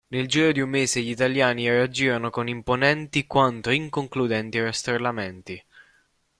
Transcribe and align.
Nel 0.07 0.25
giro 0.27 0.51
di 0.51 0.59
un 0.61 0.67
mese 0.69 0.99
gli 0.99 1.11
italiani 1.11 1.69
reagirono 1.69 2.31
con 2.31 2.47
imponenti 2.47 3.27
quanto 3.27 3.69
inconcludenti 3.69 4.59
rastrellamenti. 4.59 5.63